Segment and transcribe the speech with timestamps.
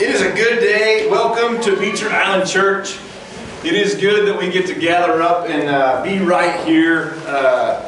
[0.00, 1.10] It is a good day.
[1.10, 3.00] Welcome to Beecher Island Church.
[3.64, 7.82] It is good that we get to gather up and uh, be right here uh,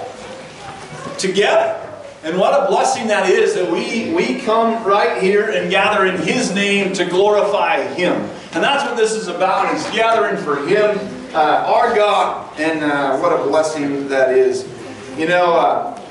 [1.18, 1.88] together.
[2.24, 6.20] And what a blessing that is that we, we come right here and gather in
[6.20, 8.22] His name to glorify Him.
[8.54, 10.98] And that's what this is about, is gathering for Him,
[11.32, 12.58] uh, our God.
[12.58, 14.68] And uh, what a blessing that is.
[15.16, 16.02] You know, uh,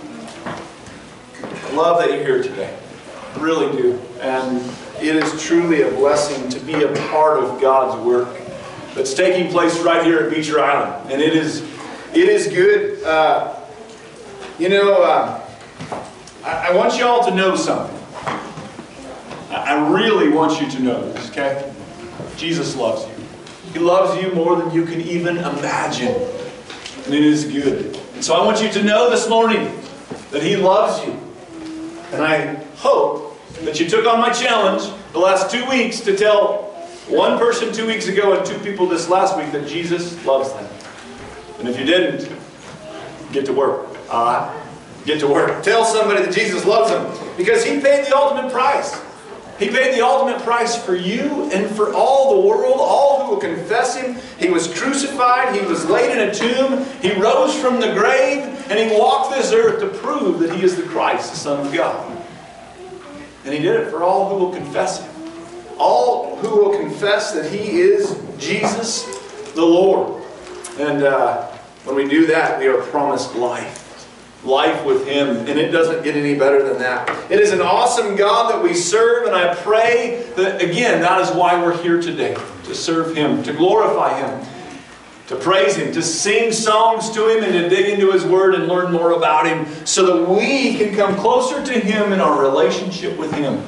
[0.45, 2.73] I love that you're here today.
[3.35, 3.99] I really do.
[4.21, 4.61] And
[5.01, 8.29] it is truly a blessing to be a part of God's work
[8.93, 11.11] that's taking place right here at Beecher Island.
[11.11, 11.61] And it is,
[12.13, 13.03] it is good.
[13.03, 13.55] Uh,
[14.57, 15.41] you know, uh,
[16.43, 17.97] I, I, want you all to know something.
[19.49, 21.73] I, I really want you to know this, okay?
[22.35, 23.25] Jesus loves you.
[23.71, 26.15] He loves you more than you can even imagine.
[27.05, 27.97] And it is good.
[28.15, 29.79] And so I want you to know this morning
[30.31, 31.17] that He loves you.
[32.11, 33.28] And I hope
[33.61, 36.69] that you took on my challenge the last two weeks to tell
[37.07, 40.67] one person two weeks ago and two people this last week that Jesus loves them.
[41.59, 42.31] And if you didn't,
[43.31, 43.87] get to work.
[44.09, 44.55] Uh,
[45.05, 45.63] get to work.
[45.63, 49.01] Tell somebody that Jesus loves them because He paid the ultimate price.
[49.57, 53.41] He paid the ultimate price for you and for all the world, all who will
[53.41, 54.15] confess Him.
[54.39, 58.79] He was crucified, He was laid in a tomb, He rose from the grave, and
[58.79, 62.18] He walked this earth to prove that He is the Christ, the Son of God.
[63.49, 65.11] And he did it for all who will confess him.
[65.79, 69.05] All who will confess that he is Jesus
[69.55, 70.23] the Lord.
[70.77, 71.47] And uh,
[71.83, 74.05] when we do that, we are promised life.
[74.45, 77.09] Life with Him, and it doesn't get any better than that.
[77.31, 81.31] It is an awesome God that we serve, and I pray that, again, that is
[81.31, 84.45] why we're here today to serve Him, to glorify Him,
[85.29, 88.67] to praise Him, to sing songs to Him, and to dig into His Word and
[88.67, 93.15] learn more about Him so that we can come closer to Him in our relationship
[93.15, 93.63] with Him.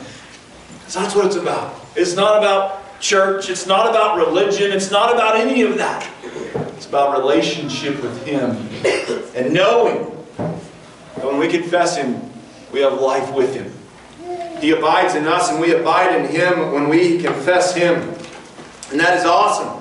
[0.79, 1.75] Because that's what it's about.
[1.95, 6.09] It's not about church, it's not about religion, it's not about any of that.
[6.75, 8.57] It's about relationship with Him
[9.35, 10.05] and knowing
[10.37, 12.19] that when we confess Him,
[12.71, 13.71] we have life with Him.
[14.59, 18.01] He abides in us, and we abide in Him when we confess Him.
[18.89, 19.80] And that is awesome.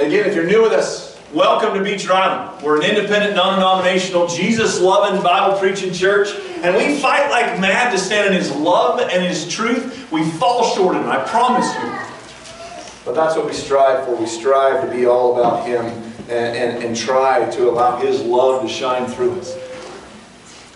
[0.00, 2.64] Again, if you're new with us, welcome to Beecher Island.
[2.64, 6.30] We're an independent, non denominational, Jesus loving, Bible preaching church.
[6.62, 10.10] And we fight like mad to stand in His love and His truth.
[10.10, 13.02] We fall short of it, I promise you.
[13.04, 14.16] But that's what we strive for.
[14.16, 15.84] We strive to be all about Him
[16.30, 19.54] and, and, and try to allow His love to shine through us.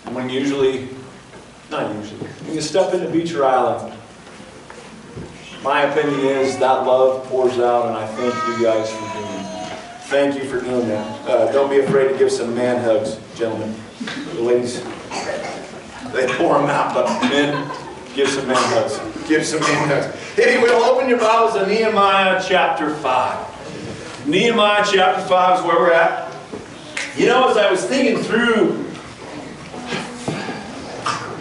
[0.04, 0.90] And when usually,
[1.70, 3.94] not usually, when you step into Beecher Island,
[5.64, 9.13] my opinion is that love pours out, and I thank you guys for.
[10.08, 11.28] Thank you for doing that.
[11.28, 13.74] Uh, don't be afraid to give some man hugs, gentlemen.
[14.34, 14.82] Ladies,
[16.12, 17.70] they pour them out, but men,
[18.14, 19.00] give some man hugs.
[19.26, 20.14] Give some man hugs.
[20.38, 24.26] If you will, open your Bibles to Nehemiah chapter 5.
[24.28, 26.30] Nehemiah chapter 5 is where we're at.
[27.16, 28.84] You know, as I was thinking through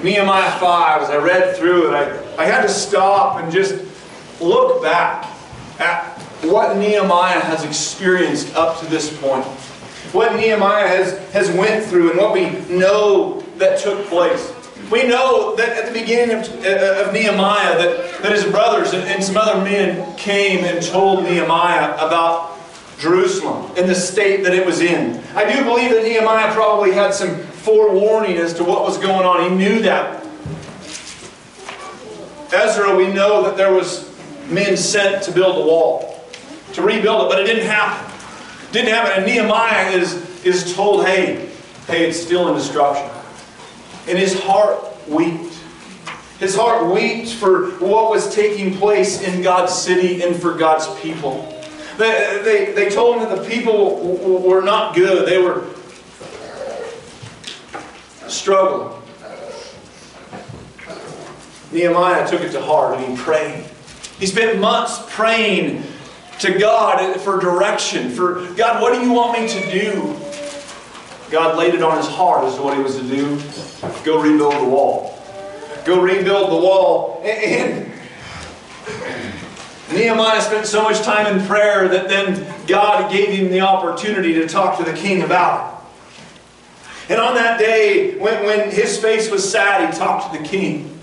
[0.03, 3.75] Nehemiah 5, as I read through it, I, I had to stop and just
[4.40, 5.30] look back
[5.80, 6.12] at
[6.43, 9.45] what Nehemiah has experienced up to this point.
[10.13, 14.53] What Nehemiah has, has went through and what we know that took place.
[14.91, 19.03] We know that at the beginning of, uh, of Nehemiah that, that his brothers and,
[19.03, 22.59] and some other men came and told Nehemiah about
[22.99, 25.21] Jerusalem and the state that it was in.
[25.35, 29.49] I do believe that Nehemiah probably had some forewarning as to what was going on.
[29.49, 30.23] He knew that.
[32.53, 34.13] Ezra, we know that there was
[34.49, 36.12] men sent to build the wall,
[36.73, 38.11] to rebuild it, but it didn't happen.
[38.72, 39.11] Didn't happen.
[39.17, 41.50] And Nehemiah is, is told, hey,
[41.88, 43.09] hey, it's still in destruction.
[44.07, 45.53] And his heart wept.
[46.39, 51.50] His heart wept for what was taking place in God's city and for God's people.
[51.97, 55.28] They, they, they told him that the people were not good.
[55.28, 55.67] They were
[58.28, 59.00] struggling.
[61.72, 63.66] Nehemiah took it to heart and he prayed.
[64.19, 65.83] He spent months praying
[66.44, 70.16] to God for direction, for God, what do you want me to do?
[71.31, 73.42] God laid it on his heart as to what he was to do.
[74.04, 75.18] Go rebuild the wall.
[75.86, 77.22] Go rebuild the wall.
[77.24, 77.90] And
[79.92, 84.48] Nehemiah spent so much time in prayer that then God gave him the opportunity to
[84.48, 85.69] talk to the king about
[87.07, 87.12] it.
[87.13, 91.00] And on that day, when, when his face was sad, he talked to the king.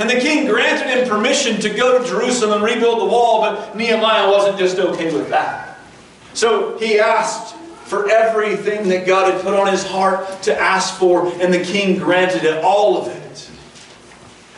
[0.00, 3.76] And the king granted him permission to go to Jerusalem and rebuild the wall, but
[3.76, 5.78] Nehemiah wasn't just okay with that.
[6.32, 7.54] So he asked
[7.84, 11.98] for everything that God had put on his heart to ask for, and the king
[11.98, 13.50] granted it, all of it.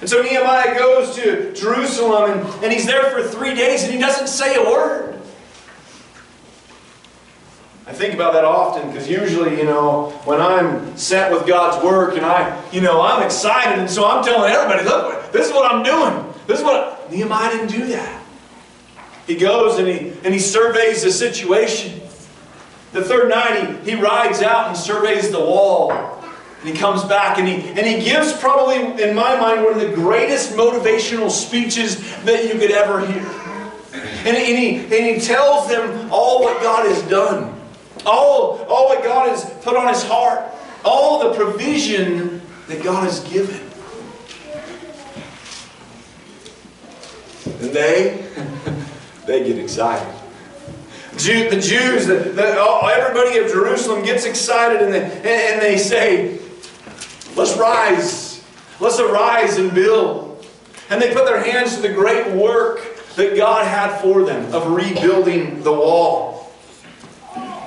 [0.01, 3.99] And so Nehemiah goes to Jerusalem and, and he's there for three days and he
[3.99, 5.21] doesn't say a word.
[7.87, 12.17] I think about that often because usually, you know, when I'm set with God's work
[12.17, 15.71] and I, you know, I'm excited and so I'm telling everybody, look, this is what
[15.73, 16.33] I'm doing.
[16.47, 18.23] This is what Nehemiah didn't do that.
[19.27, 22.01] He goes and he and he surveys the situation.
[22.93, 25.93] The third night he, he rides out and surveys the wall.
[25.93, 29.81] And he comes back and he and he gives probably in my mind one of
[29.81, 33.27] the greatest motivational speeches that you could ever hear.
[34.25, 37.59] And, and he and he tells them all what God has done.
[38.05, 40.45] All, all that God has put on his heart,
[40.85, 43.61] all the provision that God has given.
[47.63, 48.27] And they,
[49.25, 50.13] they get excited.
[51.17, 52.43] Jew, the Jews, the, the,
[52.93, 56.41] everybody of Jerusalem gets excited and they, and they say,
[57.37, 58.45] Let's rise.
[58.81, 60.45] Let's arise and build.
[60.91, 62.81] And they put their hands to the great work
[63.15, 66.53] that God had for them of rebuilding the wall.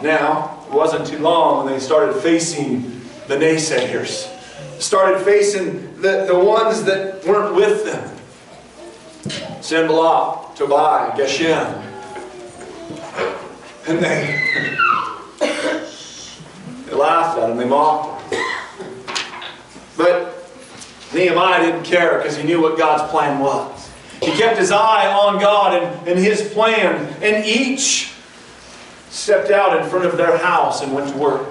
[0.02, 2.82] Now, it wasn't too long when they started facing
[3.28, 4.30] the naysayers,
[4.80, 8.15] started facing the, the ones that weren't with them.
[9.62, 11.82] Sanballat, Tobiah, Geshem.
[13.88, 14.42] And they,
[16.86, 18.44] they laughed at him, they mocked him.
[19.98, 20.50] But
[21.14, 23.90] Nehemiah didn't care because he knew what God's plan was.
[24.22, 28.14] He kept his eye on God and, and his plan, and each
[29.10, 31.48] stepped out in front of their house and went to work.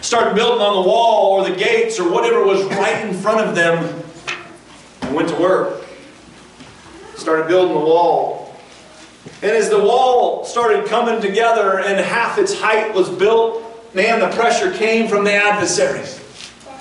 [0.00, 3.54] Started building on the wall or the gates or whatever was right in front of
[3.54, 4.02] them
[5.02, 5.79] and went to work.
[7.20, 8.56] Started building the wall.
[9.42, 13.62] And as the wall started coming together and half its height was built,
[13.94, 16.18] man, the pressure came from the adversaries.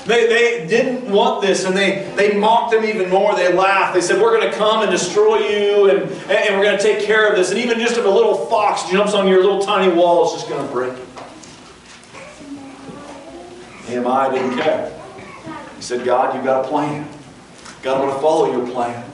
[0.05, 3.35] They, they didn't want this and they, they mocked them even more.
[3.35, 3.93] They laughed.
[3.93, 7.05] They said, We're going to come and destroy you and, and we're going to take
[7.05, 7.51] care of this.
[7.51, 10.47] And even just if a little fox jumps on your little tiny wall, it's just
[10.47, 11.05] going to break it.
[13.89, 14.97] Nehemiah didn't care.
[15.75, 17.07] He said, God, you've got a plan.
[17.81, 19.08] God, I want to follow your plan.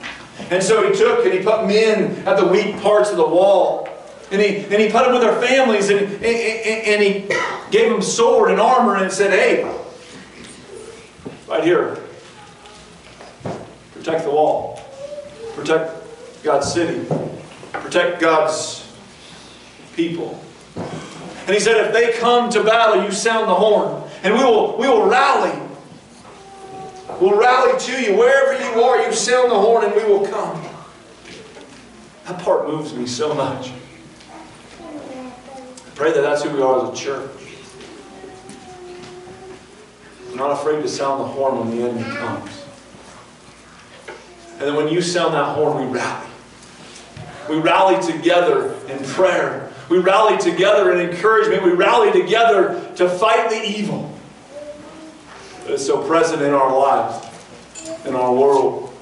[0.50, 3.88] And so he took and he put men at the weak parts of the wall.
[4.30, 7.28] And he, and he put them with their families and, and, and he
[7.70, 9.64] gave them sword and armor and said, Hey,
[11.48, 11.96] Right here.
[13.92, 14.80] Protect the wall.
[15.54, 17.06] Protect God's city.
[17.72, 18.92] Protect God's
[19.94, 20.42] people.
[20.74, 24.02] And he said, if they come to battle, you sound the horn.
[24.24, 25.56] And we will, we will rally.
[27.20, 28.18] We'll rally to you.
[28.18, 30.62] Wherever you are, you sound the horn and we will come.
[32.26, 33.70] That part moves me so much.
[34.80, 37.30] I pray that that's who we are as a church.
[40.28, 42.64] We're not afraid to sound the horn when the enemy comes.
[44.52, 46.26] And then when you sound that horn, we rally.
[47.48, 49.72] We rally together in prayer.
[49.88, 51.62] We rally together in encouragement.
[51.62, 54.15] We rally together to fight the evil
[55.66, 57.26] that is so present in our lives,
[58.06, 58.94] in our world.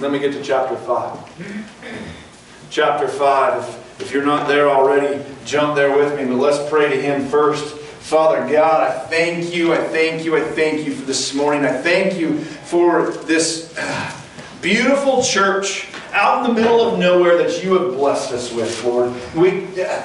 [0.00, 2.68] Let me get to chapter 5.
[2.70, 3.62] Chapter 5.
[3.62, 7.28] If, if you're not there already, jump there with me, but let's pray to Him
[7.28, 7.76] first.
[7.76, 11.64] Father God, I thank you, I thank you, I thank you for this morning.
[11.64, 13.72] I thank you for this
[14.60, 19.14] beautiful church out in the middle of nowhere that you have blessed us with, Lord.
[19.36, 20.02] We, uh,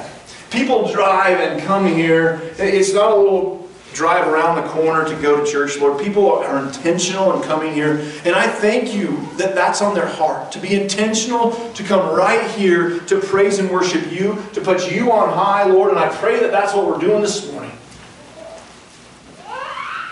[0.51, 2.39] people drive and come here.
[2.57, 6.01] It's not a little drive around the corner to go to church, Lord.
[6.01, 8.09] People are intentional in coming here.
[8.23, 10.51] And I thank you that that's on their heart.
[10.53, 15.11] To be intentional, to come right here to praise and worship you, to put you
[15.11, 15.89] on high, Lord.
[15.89, 17.71] And I pray that that's what we're doing this morning.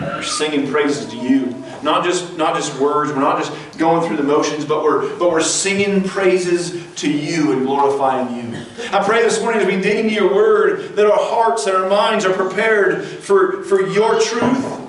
[0.01, 1.58] We're singing praises to you.
[1.81, 5.31] Not just, not just words, we're not just going through the motions, but we're, but
[5.31, 8.65] we're singing praises to you and glorifying you.
[8.91, 11.89] I pray this morning as we dig into your word that our hearts and our
[11.89, 14.87] minds are prepared for, for your truth,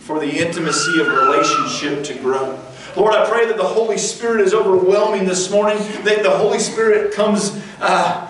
[0.00, 2.58] for the intimacy of relationship to grow.
[2.96, 7.14] Lord, I pray that the Holy Spirit is overwhelming this morning, that the Holy Spirit
[7.14, 8.28] comes uh,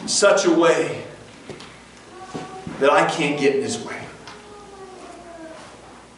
[0.00, 1.04] in such a way
[2.80, 4.00] that I can't get in his way.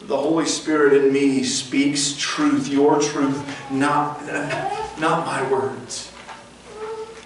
[0.02, 3.40] The Holy Spirit in me speaks truth, your truth,
[3.70, 4.24] not,
[4.98, 6.12] not my words,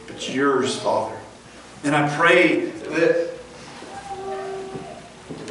[0.06, 1.16] but yours, Father.
[1.82, 3.30] And I pray that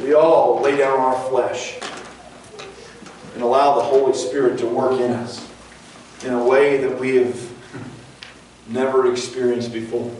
[0.02, 1.78] we all lay down our flesh
[3.34, 5.46] and allow the Holy Spirit to work in us
[6.24, 7.50] in a way that we have
[8.68, 10.10] never experienced before.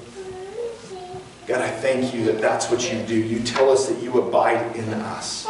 [1.46, 3.14] God, I thank you that that's what you do.
[3.14, 5.46] You tell us that you abide in us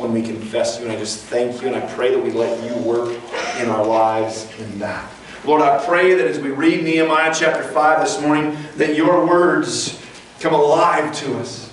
[0.00, 0.86] when we confess you.
[0.86, 3.16] And I just thank you and I pray that we let you work
[3.60, 5.08] in our lives in that.
[5.44, 10.02] Lord, I pray that as we read Nehemiah chapter 5 this morning, that your words
[10.40, 11.72] come alive to us.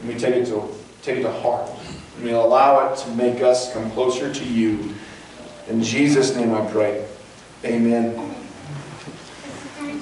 [0.00, 0.68] And we take it to,
[1.02, 1.68] take it to heart.
[2.16, 4.94] And we allow it to make us come closer to you.
[5.68, 7.08] In Jesus' name I pray.
[7.64, 8.36] Amen.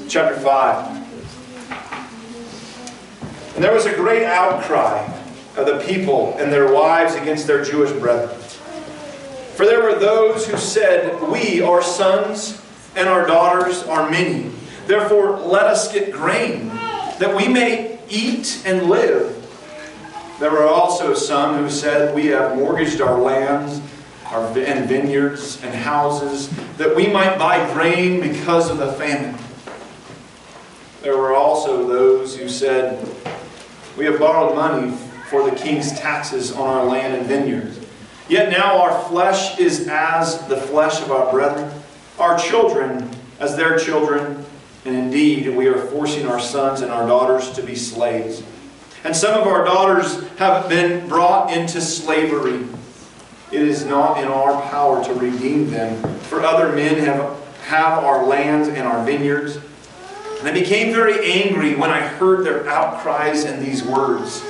[0.08, 0.99] Chapter 5.
[3.60, 5.02] And there was a great outcry
[5.58, 8.34] of the people and their wives against their Jewish brethren.
[9.54, 12.58] For there were those who said, We, our sons
[12.96, 14.50] and our daughters, are many.
[14.86, 19.36] Therefore, let us get grain, that we may eat and live.
[20.38, 23.82] There were also some who said, We have mortgaged our lands
[24.28, 26.48] our, and vineyards and houses,
[26.78, 29.38] that we might buy grain because of the famine.
[31.02, 33.06] There were also those who said,
[34.00, 34.96] We have borrowed money
[35.28, 37.78] for the king's taxes on our land and vineyards.
[38.30, 41.70] Yet now our flesh is as the flesh of our brethren,
[42.18, 44.42] our children as their children,
[44.86, 48.42] and indeed we are forcing our sons and our daughters to be slaves.
[49.04, 52.66] And some of our daughters have been brought into slavery.
[53.52, 58.24] It is not in our power to redeem them, for other men have, have our
[58.24, 59.58] lands and our vineyards.
[60.40, 64.42] And I became very angry when I heard their outcries and these words.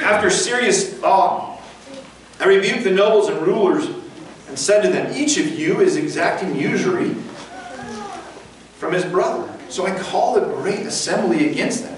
[0.00, 1.60] After serious thought,
[2.40, 3.88] I rebuked the nobles and rulers
[4.48, 7.12] and said to them, Each of you is exacting usury
[8.78, 9.52] from his brother.
[9.68, 11.94] So I called a great assembly against them.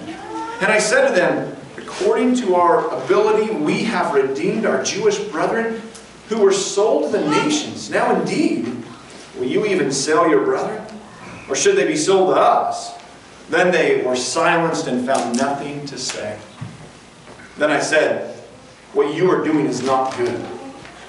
[0.59, 5.81] And I said to them, According to our ability, we have redeemed our Jewish brethren
[6.27, 7.89] who were sold to the nations.
[7.89, 8.65] Now, indeed,
[9.37, 10.85] will you even sell your brethren?
[11.47, 13.00] Or should they be sold to us?
[13.51, 16.39] Then they were silenced and found nothing to say.
[17.57, 18.33] Then I said,
[18.93, 20.43] What you are doing is not good.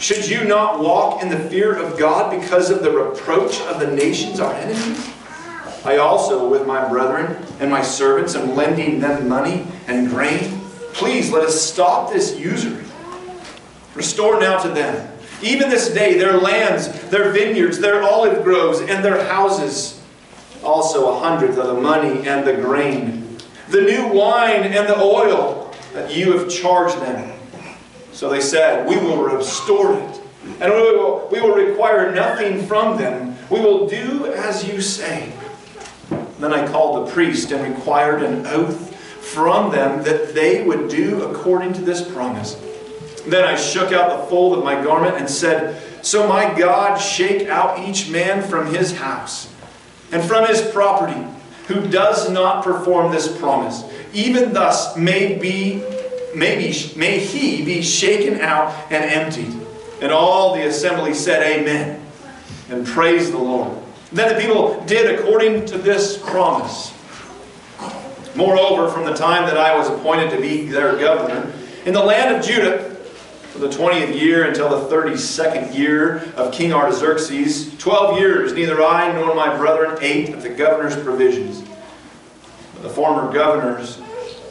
[0.01, 3.87] Should you not walk in the fear of God because of the reproach of the
[3.87, 5.09] nations, our enemies?
[5.85, 10.61] I also, with my brethren and my servants, am lending them money and grain.
[10.95, 12.85] Please let us stop this usury.
[13.95, 19.05] Restore now to them, even this day, their lands, their vineyards, their olive groves, and
[19.05, 20.02] their houses.
[20.63, 23.37] Also, a hundredth of the money and the grain,
[23.69, 27.39] the new wine and the oil that you have charged them.
[28.13, 30.21] So they said, We will restore it,
[30.61, 33.37] and we will, we will require nothing from them.
[33.51, 35.33] We will do as you say.
[36.39, 41.23] Then I called the priest and required an oath from them that they would do
[41.25, 42.61] according to this promise.
[43.27, 47.49] Then I shook out the fold of my garment and said, So my God, shake
[47.49, 49.52] out each man from his house
[50.13, 51.27] and from his property
[51.67, 53.83] who does not perform this promise.
[54.13, 55.83] Even thus may, be,
[56.35, 59.59] may, be, may he be shaken out and emptied.
[60.03, 62.05] And all the assembly said, Amen,
[62.69, 63.79] and praise the Lord.
[64.13, 66.93] Then the people did according to this promise.
[68.35, 71.53] Moreover, from the time that I was appointed to be their governor,
[71.87, 72.92] in the land of Judah,
[73.53, 79.13] from the 20th year until the 32nd year of King Artaxerxes, 12 years, neither I
[79.13, 81.63] nor my brethren ate of the governor's provisions.
[82.73, 84.01] But the former governors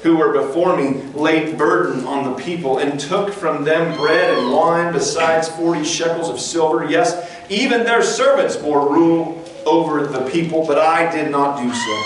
[0.04, 4.54] who were before me laid burden on the people and took from them bread and
[4.54, 6.86] wine besides 40 shekels of silver.
[6.86, 12.04] Yes, even their servants bore rule over the people, but I did not do so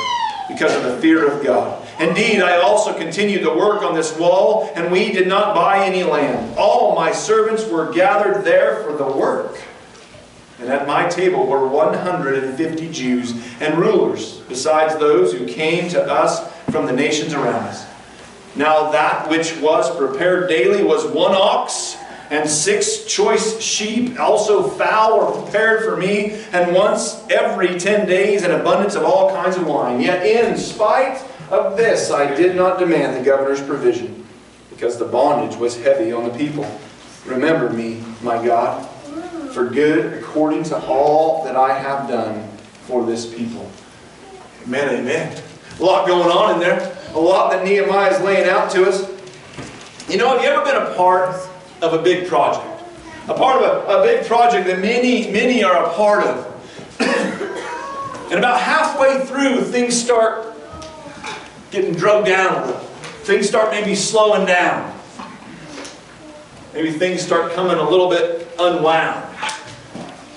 [0.48, 1.85] because of the fear of God.
[2.00, 6.04] Indeed, I also continued to work on this wall, and we did not buy any
[6.04, 6.58] land.
[6.58, 9.58] All my servants were gathered there for the work.
[10.60, 16.52] And at my table were 150 Jews and rulers, besides those who came to us
[16.70, 17.86] from the nations around us.
[18.56, 21.98] Now that which was prepared daily was one ox
[22.30, 28.44] and six choice sheep, also fowl were prepared for me, and once every ten days
[28.44, 30.02] an abundance of all kinds of wine.
[30.02, 34.26] Yet in spite of this I did not demand the governor's provision,
[34.70, 36.66] because the bondage was heavy on the people.
[37.26, 38.88] Remember me, my God,
[39.52, 42.48] for good according to all that I have done
[42.88, 43.70] for this people.
[44.66, 45.42] Amen, amen.
[45.80, 46.98] A lot going on in there.
[47.14, 49.10] A lot that Nehemiah is laying out to us.
[50.10, 51.36] You know, have you ever been a part
[51.82, 52.84] of a big project?
[53.28, 57.00] A part of a, a big project that many, many are a part of.
[58.30, 60.55] and about halfway through, things start
[61.76, 62.82] getting drugged down a little.
[63.26, 64.94] Things start maybe slowing down.
[66.74, 69.24] Maybe things start coming a little bit unwound.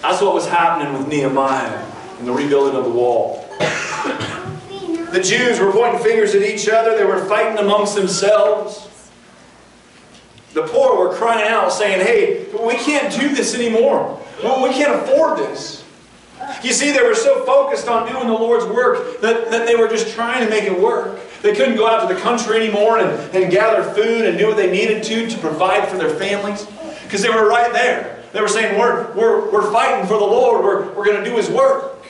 [0.02, 1.84] That's what was happening with Nehemiah
[2.18, 3.44] and the rebuilding of the wall.
[5.12, 6.96] The Jews were pointing fingers at each other.
[6.96, 9.10] They were fighting amongst themselves.
[10.54, 14.20] The poor were crying out, saying, Hey, we can't do this anymore.
[14.42, 15.84] We can't afford this.
[16.62, 19.88] You see, they were so focused on doing the Lord's work that, that they were
[19.88, 21.20] just trying to make it work.
[21.42, 24.56] They couldn't go out to the country anymore and, and gather food and do what
[24.56, 26.66] they needed to to provide for their families
[27.04, 28.24] because they were right there.
[28.32, 31.36] They were saying, We're, we're, we're fighting for the Lord, we're, we're going to do
[31.36, 32.04] His work.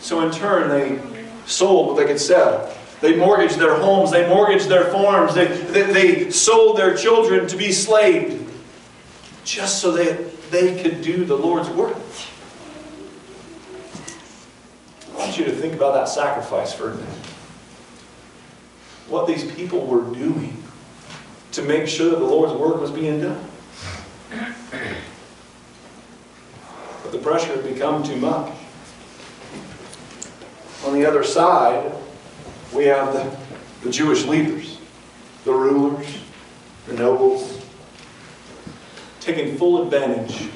[0.00, 1.00] So in turn, they
[1.46, 2.74] sold what they could sell.
[3.00, 7.56] They mortgaged their homes, they mortgaged their farms, they, they, they sold their children to
[7.56, 8.44] be slaved
[9.44, 11.96] just so that they could do the Lord's work.
[15.14, 17.08] I want you to think about that sacrifice for a minute.
[19.08, 20.62] What these people were doing
[21.52, 23.44] to make sure that the Lord's work was being done.
[27.02, 28.52] But the pressure had become too much.
[30.84, 31.92] On the other side,
[32.74, 33.36] we have the,
[33.82, 34.78] the Jewish leaders,
[35.44, 36.06] the rulers,
[36.86, 37.64] the nobles,
[39.20, 40.48] taking full advantage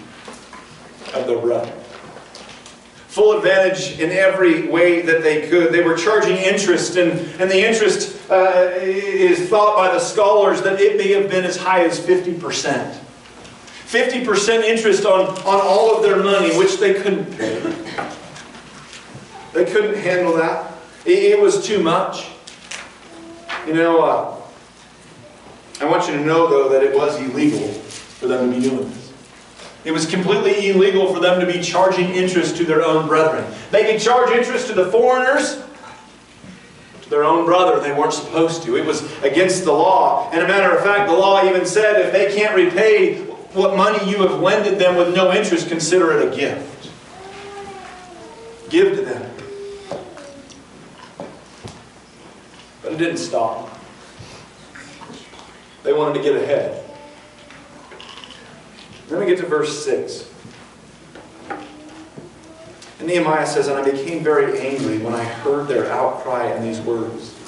[1.14, 1.81] of their brethren.
[3.12, 5.70] Full advantage in every way that they could.
[5.70, 10.80] They were charging interest, and, and the interest uh, is thought by the scholars that
[10.80, 12.40] it may have been as high as 50%.
[12.40, 17.60] 50% interest on, on all of their money, which they couldn't pay.
[19.52, 20.72] They couldn't handle that.
[21.04, 22.28] It, it was too much.
[23.66, 24.36] You know, uh,
[25.82, 28.88] I want you to know, though, that it was illegal for them to be doing
[28.88, 29.01] this.
[29.84, 33.44] It was completely illegal for them to be charging interest to their own brethren.
[33.70, 35.62] They could charge interest to the foreigners,
[37.02, 37.80] to their own brother.
[37.80, 38.76] They weren't supposed to.
[38.76, 40.30] It was against the law.
[40.30, 43.24] And a matter of fact, the law even said if they can't repay
[43.54, 46.90] what money you have lended them with no interest, consider it a gift.
[48.70, 49.30] Give to them.
[52.82, 53.68] But it didn't stop.
[55.82, 56.91] They wanted to get ahead.
[59.12, 60.26] Then we get to verse 6.
[62.98, 66.80] And Nehemiah says, And I became very angry when I heard their outcry and these
[66.80, 67.38] words.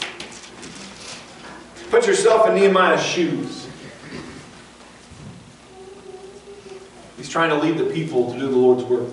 [1.89, 3.67] Put yourself in Nehemiah's shoes.
[7.17, 9.09] He's trying to lead the people to do the Lord's work.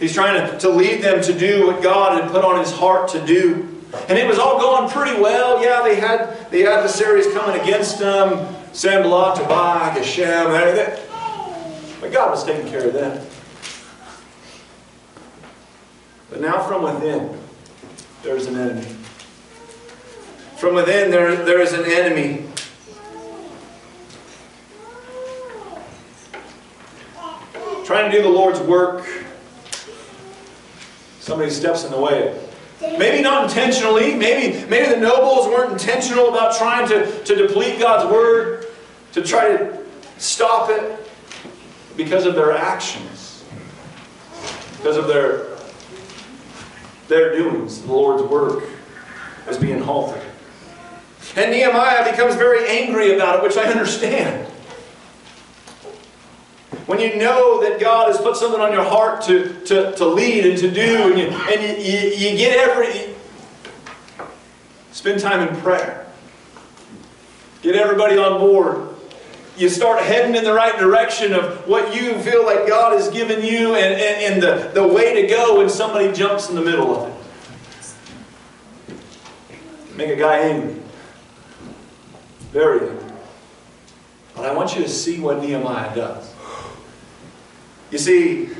[0.00, 3.10] He's trying to, to lead them to do what God had put on his heart
[3.10, 3.80] to do.
[4.08, 5.62] And it was all going pretty well.
[5.62, 8.56] Yeah, they had the adversaries coming against them.
[8.72, 11.07] Sanballat, Tobiah, Geshem.
[12.00, 13.26] But God was taking care of them.
[16.30, 17.36] But now from within,
[18.22, 18.86] there's an enemy.
[20.58, 22.44] From within, there, there is an enemy.
[27.84, 29.08] Trying to do the Lord's work.
[31.20, 32.38] Somebody steps in the way.
[32.80, 34.14] Maybe not intentionally.
[34.14, 38.66] Maybe, maybe the nobles weren't intentional about trying to, to deplete God's word,
[39.12, 39.78] to try to
[40.18, 41.07] stop it
[41.98, 43.44] because of their actions,
[44.76, 45.58] because of their,
[47.08, 47.82] their doings.
[47.82, 48.62] The Lord's work
[49.48, 50.22] was being halted.
[51.34, 54.46] And Nehemiah becomes very angry about it, which I understand.
[56.86, 60.46] When you know that God has put something on your heart to, to, to lead
[60.46, 63.14] and to do, and, you, and you, you, you get every.
[64.92, 66.06] Spend time in prayer.
[67.60, 68.87] Get everybody on board.
[69.58, 73.44] You start heading in the right direction of what you feel like God has given
[73.44, 76.94] you and, and, and the, the way to go, and somebody jumps in the middle
[76.96, 77.14] of it.
[79.96, 80.80] Make a guy angry.
[82.52, 83.12] Very angry.
[84.36, 86.32] But I want you to see what Nehemiah does.
[87.90, 88.50] You see,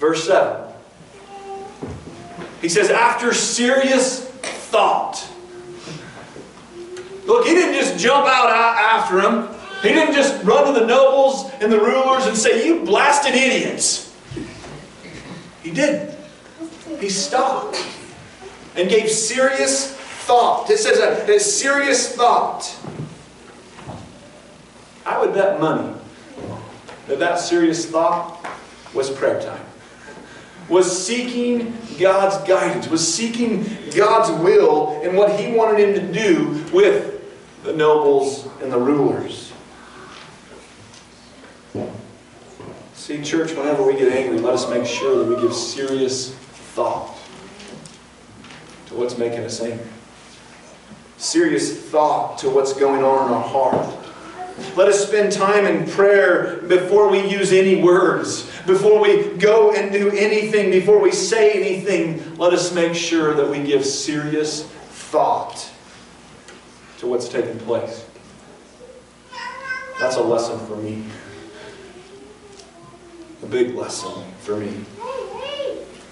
[0.00, 0.72] verse 7.
[2.60, 5.27] He says, after serious thought.
[7.28, 9.48] Look, he didn't just jump out after him.
[9.82, 14.16] He didn't just run to the nobles and the rulers and say, You blasted idiots.
[15.62, 16.16] He didn't.
[16.98, 17.76] He stopped
[18.76, 20.70] and gave serious thought.
[20.70, 22.74] It says a, a serious thought.
[25.04, 25.94] I would bet money
[27.08, 28.42] that that serious thought
[28.94, 29.64] was prayer time.
[30.70, 33.64] Was seeking God's guidance, was seeking
[33.94, 37.17] God's will and what He wanted him to do with
[37.68, 39.52] the nobles and the rulers.
[42.94, 47.14] See, church, whenever we get angry, let us make sure that we give serious thought
[48.86, 49.86] to what's making us angry.
[51.18, 53.94] Serious thought to what's going on in our heart.
[54.74, 59.92] Let us spend time in prayer before we use any words, before we go and
[59.92, 62.38] do anything, before we say anything.
[62.38, 65.70] Let us make sure that we give serious thought
[66.98, 68.04] to what's taking place.
[70.00, 71.04] That's a lesson for me.
[73.42, 74.84] A big lesson for me.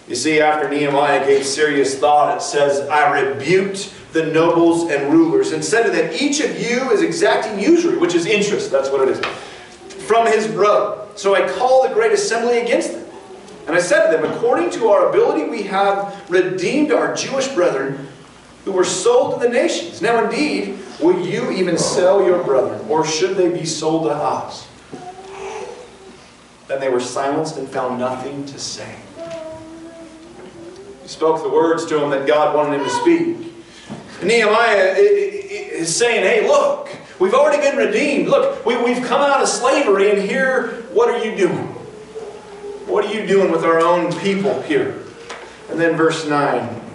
[0.09, 5.53] You see, after Nehemiah gave serious thought, it says, I rebuked the nobles and rulers
[5.53, 9.07] and said to them, Each of you is exacting usury, which is interest, that's what
[9.07, 11.05] it is, from his brother.
[11.17, 13.05] So I called the great assembly against them.
[13.67, 18.09] And I said to them, According to our ability, we have redeemed our Jewish brethren
[18.67, 20.03] who were sold to the nations.
[20.03, 24.69] Now, indeed, will you even sell your brethren, or should they be sold to us?
[26.67, 28.97] Then they were silenced and found nothing to say.
[31.01, 33.53] He spoke the words to him that God wanted him to speak.
[34.19, 36.89] And Nehemiah is saying, hey, look,
[37.21, 38.27] we've already been redeemed.
[38.27, 41.69] Look, we, we've come out of slavery, and here, what are you doing?
[42.89, 45.05] What are you doing with our own people here?
[45.71, 46.86] And then verse 9,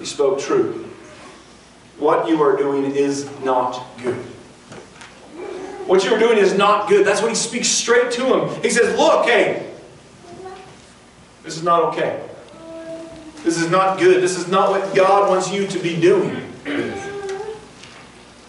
[0.00, 0.86] he spoke truth.
[1.98, 4.16] What you are doing is not good.
[5.86, 7.06] What you are doing is not good.
[7.06, 8.62] That's what he speaks straight to him.
[8.62, 9.70] He says, Look, hey,
[11.42, 12.26] this is not okay.
[13.44, 14.22] This is not good.
[14.22, 16.46] This is not what God wants you to be doing.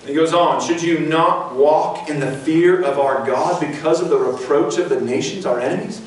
[0.05, 4.09] He goes on, should you not walk in the fear of our God because of
[4.09, 6.01] the reproach of the nations, our enemies?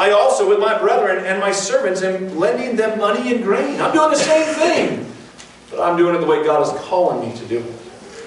[0.00, 3.80] I also, with my brethren and my servants, am lending them money and grain.
[3.80, 5.12] I'm doing the same thing,
[5.70, 7.76] but I'm doing it the way God is calling me to do it.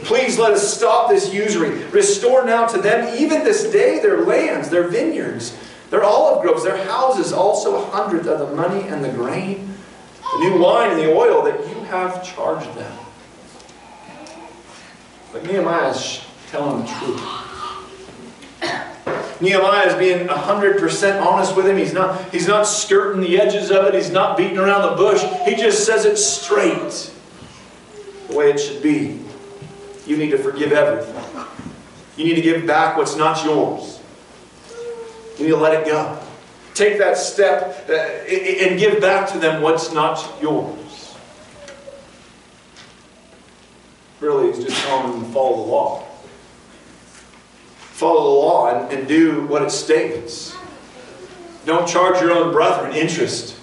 [0.04, 1.84] Please let us stop this usury.
[1.86, 5.58] Restore now to them, even this day, their lands, their vineyards,
[5.90, 9.74] their olive groves, their houses, also a hundredth of the money and the grain
[10.34, 12.98] the new wine and the oil that you have charged them.
[15.32, 17.43] But Nehemiah is telling the truth.
[19.44, 21.76] Nehemiah is being 100% honest with him.
[21.76, 23.94] He's not, he's not skirting the edges of it.
[23.94, 25.22] He's not beating around the bush.
[25.46, 27.12] He just says it straight.
[28.30, 29.20] The way it should be.
[30.08, 31.46] You need to forgive everything.
[32.16, 34.00] You need to give back what's not yours.
[35.38, 36.18] You need to let it go.
[36.74, 41.16] Take that step uh, and give back to them what's not yours.
[44.22, 46.13] Really, he's just telling them to follow the law.
[47.94, 50.56] Follow the law and, and do what it states.
[51.64, 53.56] Don't charge your own brethren interest.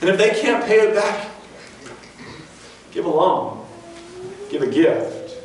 [0.00, 1.28] And if they can't pay it back,
[2.92, 3.66] give a loan,
[4.50, 5.36] give a gift.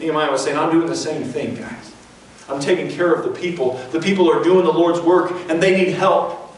[0.00, 1.94] Nehemiah was saying, I'm doing the same thing, guys.
[2.48, 3.78] I'm taking care of the people.
[3.92, 6.52] The people are doing the Lord's work and they need help.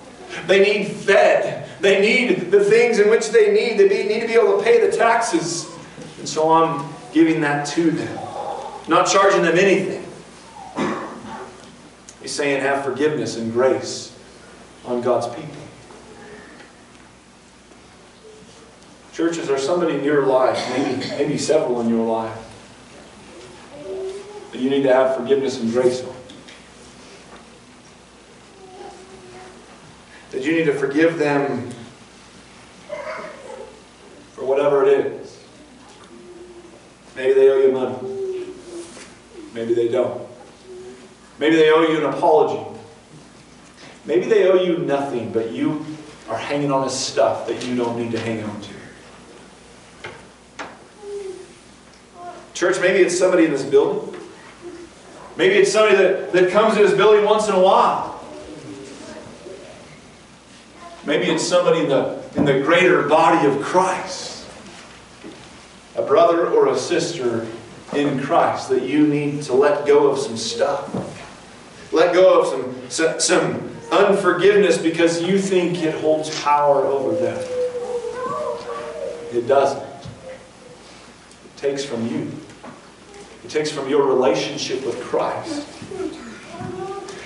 [0.46, 1.68] They need fed.
[1.82, 3.78] They need the things in which they need.
[3.78, 5.70] They need to be able to pay the taxes.
[6.18, 8.18] And so I'm giving that to them.
[8.88, 10.04] Not charging them anything.
[12.20, 14.16] He's saying have forgiveness and grace
[14.84, 15.62] on God's people.
[19.12, 22.36] Churches, are somebody in your life, maybe, maybe several in your life,
[24.52, 26.14] that you need to have forgiveness and grace on.
[30.32, 31.70] That you need to forgive them
[34.32, 35.25] for whatever it is.
[37.16, 38.46] Maybe they owe you money.
[39.54, 40.22] Maybe they don't.
[41.38, 42.78] Maybe they owe you an apology.
[44.04, 45.84] Maybe they owe you nothing, but you
[46.28, 48.70] are hanging on to stuff that you don't need to hang on to.
[52.54, 54.16] Church, maybe it's somebody in this building
[55.36, 58.14] Maybe it's somebody that, that comes to this building once in a while.
[61.04, 64.35] Maybe it's somebody in the, in the greater body of Christ.
[65.96, 67.46] A brother or a sister
[67.94, 71.92] in Christ that you need to let go of some stuff.
[71.92, 77.38] Let go of some, some, some unforgiveness because you think it holds power over them.
[79.32, 79.82] It doesn't.
[79.82, 82.30] It takes from you.
[83.44, 85.66] It takes from your relationship with Christ.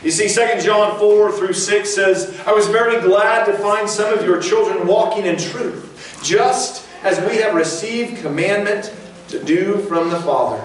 [0.02, 4.12] You see, 2 John 4 through 6 says, I was very glad to find some
[4.12, 8.94] of your children walking in truth, just as we have received commandment
[9.28, 10.62] to do from the Father.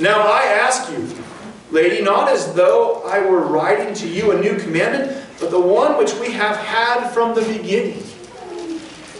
[0.00, 1.08] Now I ask you,
[1.70, 5.98] lady, not as though I were writing to you a new commandment, but the one
[5.98, 8.02] which we have had from the beginning.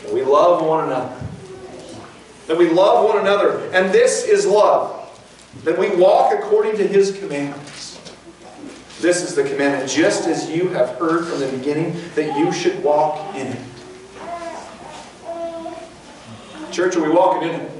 [0.03, 1.21] That we love one another.
[2.47, 3.71] That we love one another.
[3.73, 4.99] And this is love
[5.65, 8.01] that we walk according to his commandments.
[9.01, 12.83] This is the commandment, just as you have heard from the beginning, that you should
[12.83, 13.61] walk in it.
[16.72, 17.70] Church, are we walking in it?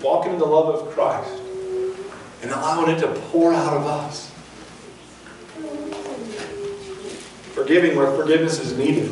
[0.00, 1.42] Walking in the love of Christ
[2.42, 4.30] and allowing it to pour out of us.
[7.54, 9.10] Forgiving where forgiveness is needed.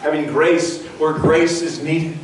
[0.00, 2.16] Having grace where grace is needed.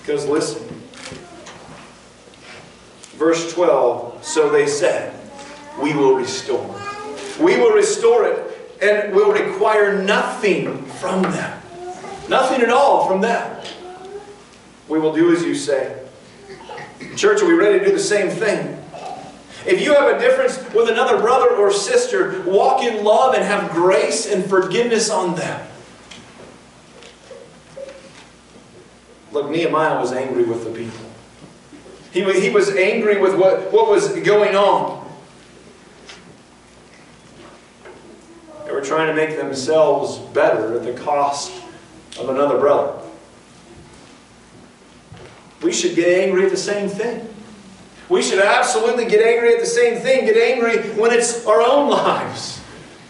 [0.00, 0.66] Because listen,
[3.18, 5.14] verse 12 so they said,
[5.78, 6.87] We will restore.
[7.40, 11.60] We will restore it and will require nothing from them.
[12.28, 13.64] Nothing at all from them.
[14.88, 16.02] We will do as you say.
[17.16, 18.74] Church, are we ready to do the same thing?
[19.66, 23.70] If you have a difference with another brother or sister, walk in love and have
[23.70, 25.66] grace and forgiveness on them.
[29.32, 30.98] Look, Nehemiah was angry with the people.
[32.12, 35.06] He, he was angry with what, what was going on.
[38.64, 41.52] They were trying to make themselves better at the cost
[42.18, 42.98] of another brother.
[45.62, 47.28] We should get angry at the same thing.
[48.08, 50.24] We should absolutely get angry at the same thing.
[50.24, 52.60] Get angry when it's our own lives.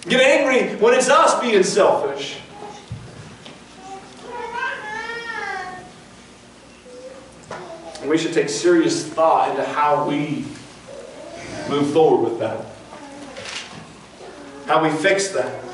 [0.03, 2.38] Get angry when it's us being selfish.
[8.01, 10.45] And we should take serious thought into how we
[11.69, 12.64] move forward with that.
[14.67, 15.67] How we fix that.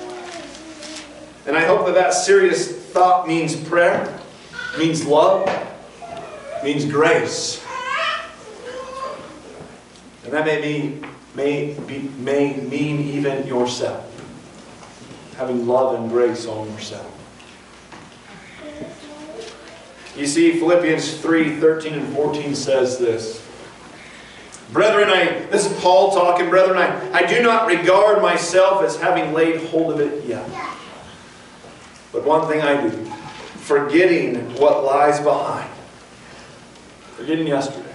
[1.46, 4.18] And I hope that that serious thought means prayer,
[4.78, 5.46] means love,
[6.62, 7.62] means grace.
[10.24, 14.11] And that may mean, may, be, may mean even yourself.
[15.37, 17.11] Having love and grace on yourself.
[20.16, 23.44] You see, Philippians 3 13 and 14 says this.
[24.72, 29.35] Brethren, I, this is Paul talking, brethren, I, I do not regard myself as having
[29.35, 30.48] laid hold of it yet.
[32.14, 32.90] But one thing I do,
[33.59, 35.68] forgetting what lies behind,
[37.16, 37.92] forgetting yesterday,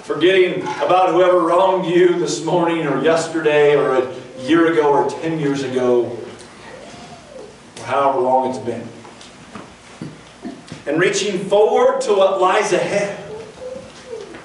[0.00, 5.38] forgetting about whoever wronged you this morning or yesterday or a year ago or 10
[5.38, 6.18] years ago,
[7.78, 8.88] or however long it's been
[10.86, 13.18] and reaching forward to what lies ahead.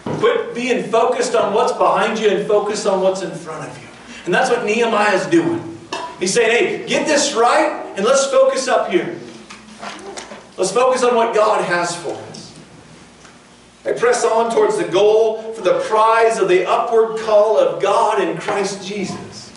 [0.03, 3.87] Quit being focused on what's behind you and focus on what's in front of you.
[4.25, 5.79] And that's what Nehemiah is doing.
[6.19, 6.51] He's saying,
[6.81, 9.19] hey, get this right and let's focus up here.
[10.55, 12.57] Let's focus on what God has for us.
[13.83, 18.21] I press on towards the goal for the prize of the upward call of God
[18.21, 19.51] in Christ Jesus.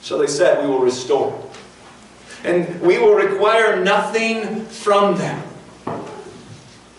[0.00, 1.38] So they said, we will restore
[2.44, 5.42] and we will require nothing from them.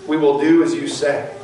[0.07, 1.35] We will do as you say.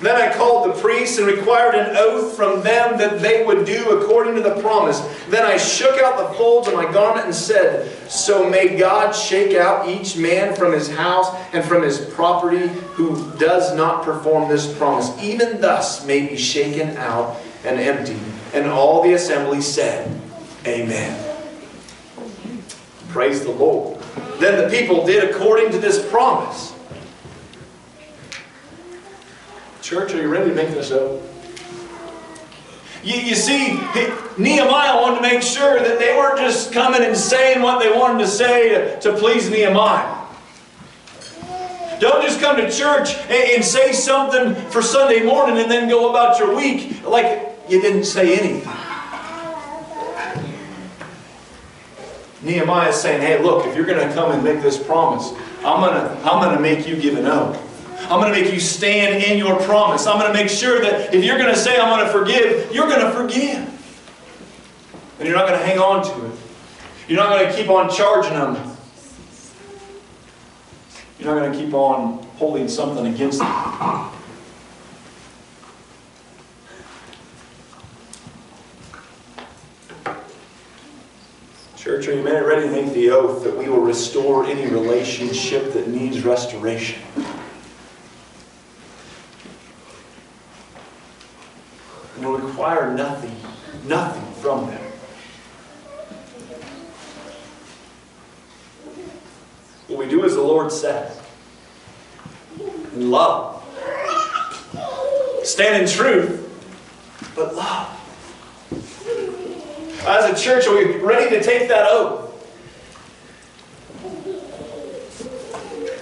[0.00, 3.98] Then I called the priests and required an oath from them that they would do
[3.98, 5.00] according to the promise.
[5.28, 9.56] Then I shook out the folds of my garment and said, So may God shake
[9.56, 14.72] out each man from his house and from his property who does not perform this
[14.78, 15.10] promise.
[15.20, 18.20] Even thus may be shaken out and emptied.
[18.54, 20.08] And all the assembly said,
[20.64, 21.24] Amen.
[23.08, 24.00] Praise the Lord.
[24.38, 26.72] Then the people did according to this promise.
[29.88, 31.18] Church, are you ready to make this up?
[33.02, 33.72] You, you see,
[34.36, 38.18] Nehemiah wanted to make sure that they weren't just coming and saying what they wanted
[38.18, 40.26] to say to, to please Nehemiah.
[42.00, 46.10] Don't just come to church and, and say something for Sunday morning and then go
[46.10, 48.70] about your week like you didn't say anything.
[52.42, 55.32] Nehemiah is saying, hey, look, if you're going to come and make this promise,
[55.64, 57.64] I'm going to, I'm going to make you give an oath.
[58.10, 60.06] I'm going to make you stand in your promise.
[60.06, 62.74] I'm going to make sure that if you're going to say, I'm going to forgive,
[62.74, 63.66] you're going to forgive.
[65.18, 66.38] And you're not going to hang on to it.
[67.06, 68.54] You're not going to keep on charging them.
[71.18, 74.10] You're not going to keep on holding something against them.
[81.76, 85.88] Church, are you ready to make the oath that we will restore any relationship that
[85.88, 87.02] needs restoration?
[92.18, 93.36] And will require nothing,
[93.86, 94.82] nothing from them.
[99.86, 101.16] What we do as the Lord says.
[102.92, 103.62] In love.
[105.44, 106.44] Stand in truth,
[107.36, 107.94] but love.
[110.04, 112.24] As a church, are we ready to take that oath?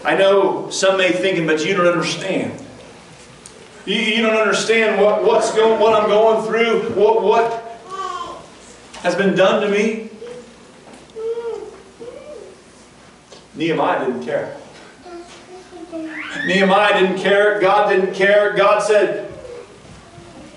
[0.02, 2.65] I know some may thinking, but you don't understand.
[3.86, 7.62] You, you don't understand what, what's going, what I'm going through, what, what
[9.02, 10.10] has been done to me.
[13.54, 14.56] Nehemiah didn't care.
[16.46, 17.60] Nehemiah didn't care.
[17.60, 18.54] God didn't care.
[18.54, 19.32] God said,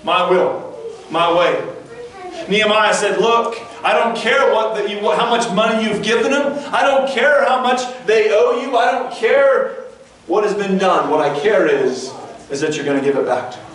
[0.02, 0.76] My will,
[1.08, 1.64] my way.
[2.48, 6.52] Nehemiah said, Look, I don't care what the, you, how much money you've given them.
[6.74, 8.76] I don't care how much they owe you.
[8.76, 9.84] I don't care
[10.26, 11.10] what has been done.
[11.10, 12.12] What I care is,
[12.50, 13.66] is that you're going to give it back to them.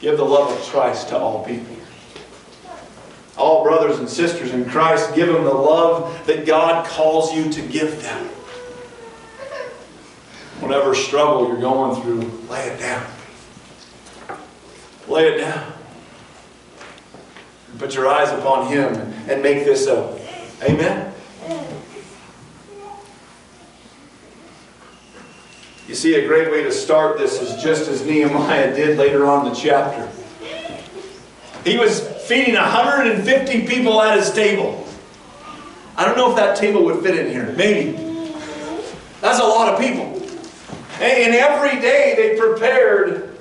[0.00, 1.76] Give the love of Christ to all people.
[3.36, 7.62] All brothers and sisters in Christ, give them the love that God calls you to
[7.62, 8.26] give them.
[10.60, 13.06] Whatever struggle you're going through, lay it down.
[15.08, 15.72] Lay it down.
[17.78, 18.94] Put your eyes upon Him
[19.28, 20.18] and make this a.
[20.62, 21.14] Amen?
[25.90, 29.44] You see, a great way to start this is just as Nehemiah did later on
[29.44, 30.08] in the chapter.
[31.68, 31.98] He was
[32.28, 34.86] feeding 150 people at his table.
[35.96, 37.52] I don't know if that table would fit in here.
[37.56, 37.90] Maybe.
[39.20, 40.04] That's a lot of people.
[41.00, 43.36] And every day they prepared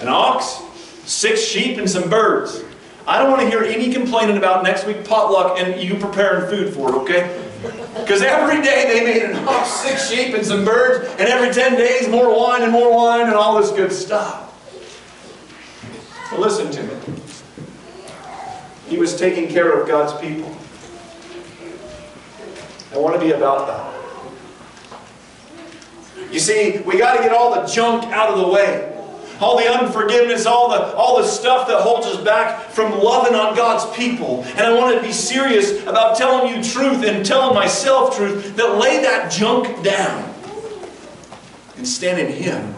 [0.00, 0.62] an ox,
[1.04, 2.64] six sheep, and some birds.
[3.06, 6.72] I don't want to hear any complaining about next week potluck and you preparing food
[6.72, 7.47] for it, okay?
[7.62, 11.76] Because every day they made an ox, six sheep, and some birds, and every 10
[11.76, 14.44] days more wine and more wine and all this good stuff.
[16.30, 16.94] Well, listen to me.
[18.88, 20.54] He was taking care of God's people.
[22.92, 23.94] I want to be about that.
[26.32, 28.97] You see, we got to get all the junk out of the way.
[29.40, 33.54] All the unforgiveness, all the, all the stuff that holds us back from loving on
[33.54, 34.42] God's people.
[34.44, 38.78] And I want to be serious about telling you truth and telling myself truth that
[38.78, 40.34] lay that junk down
[41.76, 42.74] and stand in Him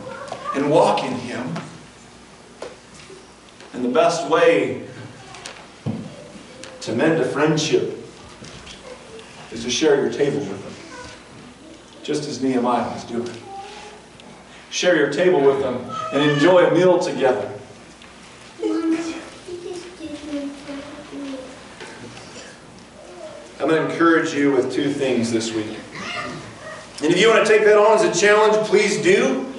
[0.54, 1.48] and walk in Him.
[3.72, 4.86] And the best way
[6.82, 7.96] to mend a friendship
[9.50, 13.30] is to share your table with them, just as Nehemiah was doing
[14.70, 17.50] share your table with them, and enjoy a meal together.
[23.60, 25.76] I'm going to encourage you with two things this week.
[27.02, 29.52] And if you want to take that on as a challenge, please do.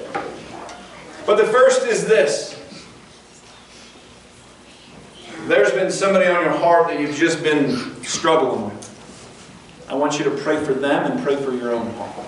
[1.26, 2.58] But the first is this.
[5.46, 9.86] There's been somebody on your heart that you've just been struggling with.
[9.88, 12.28] I want you to pray for them and pray for your own heart.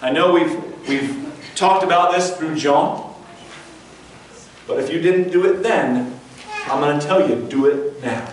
[0.00, 1.31] I know we've, we've
[1.62, 3.14] talked about this through John.
[4.66, 6.18] But if you didn't do it then,
[6.64, 8.32] I'm going to tell you, do it now.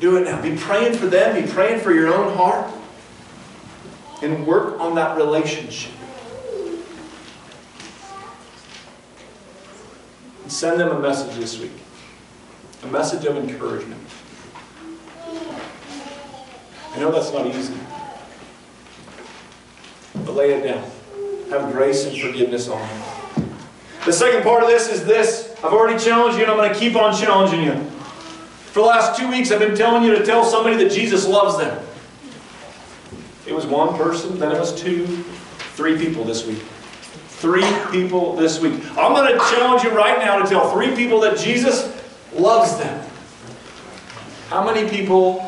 [0.00, 0.42] Do it now.
[0.42, 2.70] Be praying for them, be praying for your own heart,
[4.20, 5.92] and work on that relationship.
[10.42, 11.72] And send them a message this week
[12.82, 14.02] a message of encouragement.
[16.92, 17.72] I know that's not easy,
[20.16, 20.93] but lay it down
[21.58, 23.50] have grace and forgiveness on them.
[24.04, 25.54] The second part of this is this.
[25.58, 27.74] I've already challenged you and I'm going to keep on challenging you.
[28.72, 31.56] For the last two weeks, I've been telling you to tell somebody that Jesus loves
[31.58, 31.82] them.
[33.46, 35.06] It was one person, then it was two,
[35.76, 36.58] three people this week.
[36.58, 38.74] Three people this week.
[38.96, 41.90] I'm going to challenge you right now to tell three people that Jesus
[42.34, 43.06] loves them.
[44.48, 45.40] How many people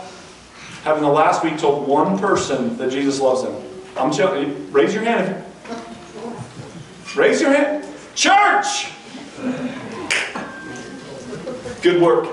[0.85, 3.55] have in the last week told one person that Jesus loves them?
[3.97, 5.46] I'm you, raise your hand if
[7.17, 7.83] Raise your hand.
[8.15, 8.93] Church!
[11.81, 12.29] Good work.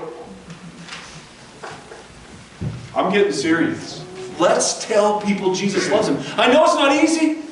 [2.94, 4.04] I'm getting serious.
[4.38, 6.18] Let's tell people Jesus loves them.
[6.38, 7.42] I know it's not easy,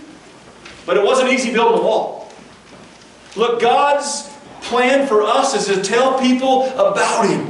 [0.85, 2.31] but it wasn't easy building a wall.
[3.35, 4.29] Look, God's
[4.61, 7.47] plan for us is to tell people about Him.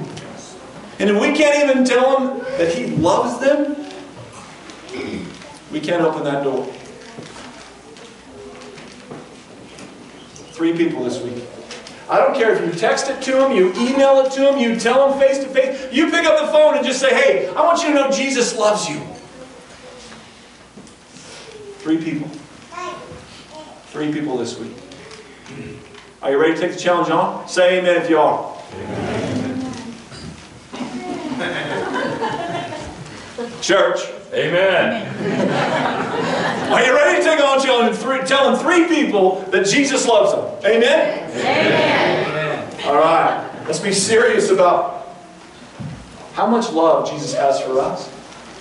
[1.01, 3.77] And if we can't even tell them that He loves them,
[5.73, 6.73] we can't open that door.
[10.63, 11.43] Three people this week.
[12.09, 14.79] I don't care if you text it to them, you email it to them, you
[14.79, 15.93] tell them face to face.
[15.93, 18.57] You pick up the phone and just say, hey, I want you to know Jesus
[18.57, 19.01] loves you.
[21.79, 22.29] Three people.
[23.87, 24.77] Three people this week.
[26.23, 27.49] Are you ready to take the challenge on?
[27.49, 28.57] Say amen if you are.
[33.61, 34.22] Church.
[34.33, 35.07] Amen.
[36.73, 40.73] Are you ready to take on three, telling three people that Jesus loves them?
[40.73, 41.31] Amen?
[41.31, 42.87] Amen.
[42.87, 43.51] All right.
[43.67, 45.17] Let's be serious about
[46.33, 48.11] how much love Jesus has for us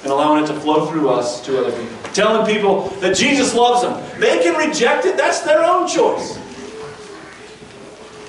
[0.04, 1.98] and allowing it to flow through us to other people.
[2.12, 4.20] Telling people that Jesus loves them.
[4.20, 6.38] They can reject it, that's their own choice.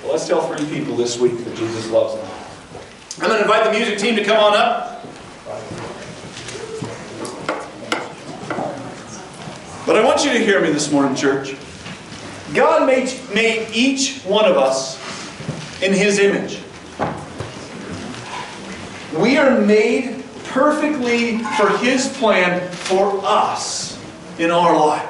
[0.01, 2.25] Well, let's tell three people this week that Jesus loves them.
[3.21, 4.92] I'm going to invite the music team to come on up.
[9.85, 11.57] But I want you to hear me this morning, church.
[12.53, 14.97] God made, made each one of us
[15.83, 16.61] in His image.
[19.13, 24.01] We are made perfectly for His plan for us
[24.39, 25.09] in our life.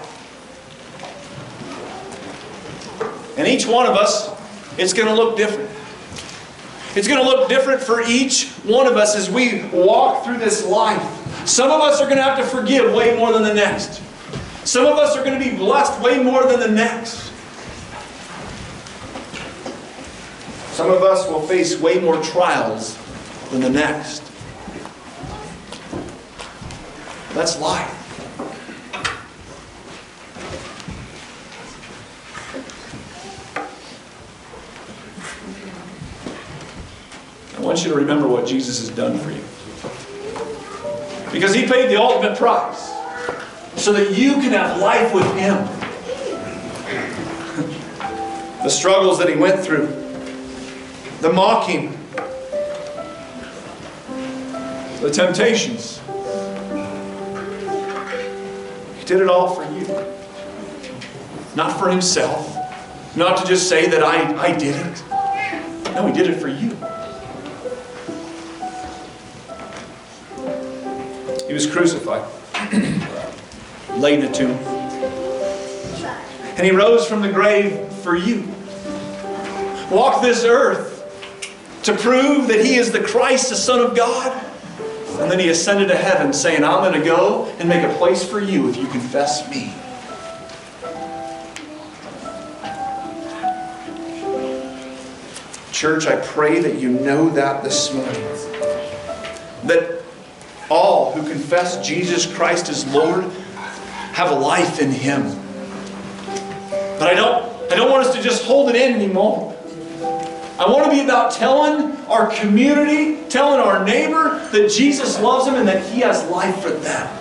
[3.38, 4.32] And each one of us,
[4.80, 5.70] it's going to look different.
[6.96, 10.66] It's going to look different for each one of us as we walk through this
[10.66, 11.48] life.
[11.48, 14.03] Some of us are going to have to forgive way more than the next.
[14.66, 17.32] Some of us are going to be blessed way more than the next.
[20.74, 22.98] Some of us will face way more trials
[23.52, 24.24] than the next.
[27.34, 28.00] That's life.
[37.58, 39.44] I want you to remember what Jesus has done for you.
[41.34, 42.93] Because he paid the ultimate price
[43.84, 45.58] so that you can have life with him.
[48.64, 49.88] the struggles that he went through,
[51.20, 51.92] the mocking,
[55.02, 56.00] the temptations.
[58.98, 59.86] He did it all for you.
[61.58, 62.58] Not for himself.
[63.18, 65.04] Not to just say that I, I did it.
[65.94, 66.70] No, he did it for you.
[71.48, 72.24] He was crucified,
[73.98, 74.58] laid in a tomb.
[76.56, 78.48] And he rose from the grave for you.
[79.90, 80.92] Walked this earth
[81.84, 84.32] to prove that he is the Christ, the Son of God.
[85.20, 88.28] And then he ascended to heaven, saying, I'm going to go and make a place
[88.28, 89.74] for you if you confess me.
[95.72, 98.24] Church, I pray that you know that this morning.
[99.66, 100.02] That
[100.70, 103.30] all who confess Jesus Christ as Lord
[104.14, 105.24] have a life in Him.
[107.00, 109.50] But I don't, I don't want us to just hold it in anymore.
[110.60, 115.56] I want to be about telling our community, telling our neighbor that Jesus loves them
[115.56, 117.20] and that He has life for them.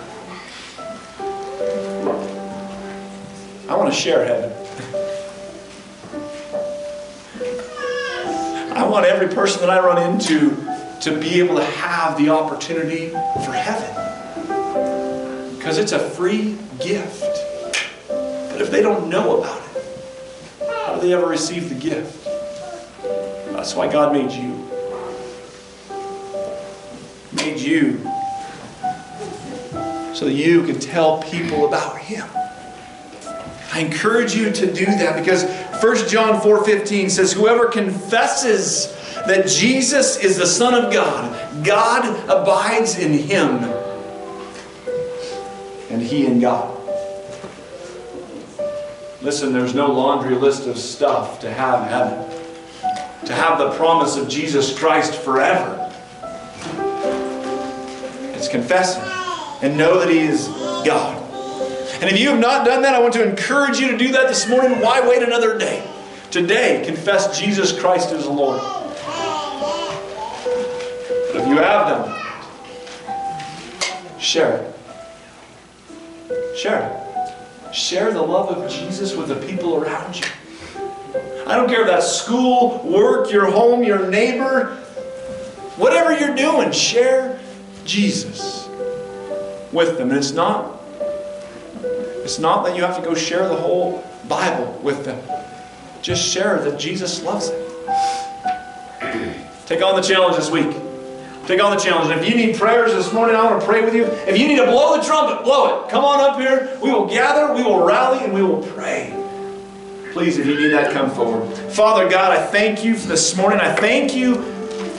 [3.67, 4.51] I want to share heaven.
[8.77, 10.55] I want every person that I run into
[11.01, 14.12] to be able to have the opportunity for heaven.
[15.63, 17.21] Because it's a free gift.
[18.09, 22.25] But if they don't know about it, how do they ever receive the gift?
[23.53, 24.69] That's why God made you.
[27.31, 27.99] Made you
[30.13, 32.27] so that you can tell people about Him.
[33.71, 35.45] I encourage you to do that because
[35.81, 38.93] 1 John 4:15 says whoever confesses
[39.27, 43.82] that Jesus is the son of God, God abides in him
[46.13, 46.79] he in God.
[49.21, 52.29] Listen, there's no laundry list of stuff to have heaven.
[53.25, 55.91] To have the promise of Jesus Christ forever.
[58.33, 59.03] It's confessing
[59.61, 60.47] and know that he is
[60.85, 61.19] God.
[62.01, 64.27] And if you have not done that, I want to encourage you to do that
[64.27, 64.81] this morning.
[64.81, 65.89] Why wait another day?
[66.31, 68.59] Today, confess Jesus Christ as Lord.
[71.31, 72.23] But if you have done
[74.23, 74.72] share it.
[76.55, 76.99] Share.
[77.73, 80.25] Share the love of Jesus with the people around you.
[81.47, 84.75] I don't care if that's school, work, your home, your neighbor,
[85.75, 87.39] whatever you're doing, share
[87.85, 88.69] Jesus
[89.71, 90.09] with them.
[90.09, 90.79] And it's not
[92.23, 95.21] it's not that you have to go share the whole Bible with them.
[96.01, 97.61] Just share that Jesus loves them.
[99.65, 100.73] Take on the challenge this week.
[101.45, 102.09] Take on the challenge.
[102.09, 104.05] And if you need prayers this morning, I want to pray with you.
[104.05, 105.89] If you need to blow the trumpet, blow it.
[105.89, 106.77] Come on up here.
[106.81, 109.11] We will gather, we will rally, and we will pray.
[110.13, 111.53] Please, if you need that, come forward.
[111.73, 113.59] Father God, I thank you for this morning.
[113.59, 114.35] I thank you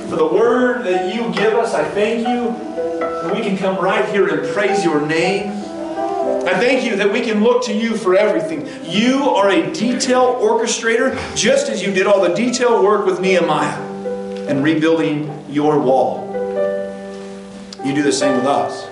[0.08, 1.72] for the word that you give us.
[1.72, 2.52] I thank you
[2.98, 5.50] that we can come right here and praise your name.
[6.46, 8.68] I thank you that we can look to you for everything.
[8.84, 13.80] You are a detail orchestrator, just as you did all the detail work with Nehemiah
[14.46, 16.23] and rebuilding your wall.
[17.84, 18.88] You do the same with us.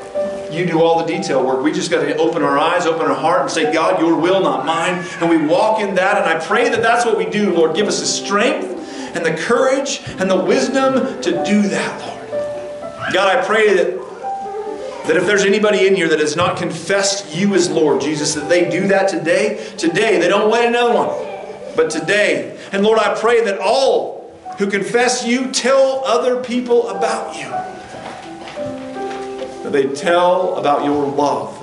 [0.52, 1.62] You do all the detail work.
[1.62, 4.42] We just got to open our eyes, open our heart, and say, God, your will,
[4.42, 5.02] not mine.
[5.20, 6.18] And we walk in that.
[6.18, 7.74] And I pray that that's what we do, Lord.
[7.74, 8.66] Give us the strength
[9.16, 13.14] and the courage and the wisdom to do that, Lord.
[13.14, 14.02] God, I pray that
[15.06, 18.48] that if there's anybody in here that has not confessed you as Lord Jesus, that
[18.48, 19.72] they do that today.
[19.76, 21.08] Today, they don't wait another one,
[21.74, 22.56] but today.
[22.70, 27.71] And Lord, I pray that all who confess you tell other people about you.
[29.72, 31.62] They tell about your love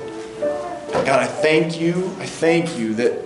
[1.09, 2.15] God, I thank you.
[2.19, 3.23] I thank you that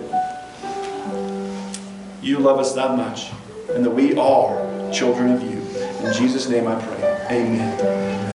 [2.22, 3.30] you love us that much
[3.70, 5.60] and that we are children of you.
[6.06, 7.26] In Jesus' name I pray.
[7.30, 8.23] Amen.